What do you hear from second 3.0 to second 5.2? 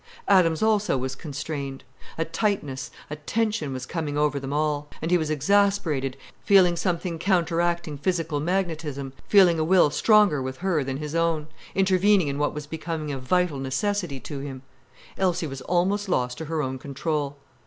a tension was coming over them all. And he